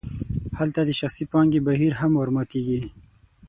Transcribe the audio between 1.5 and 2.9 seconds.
بهیر هم ورماتیږي.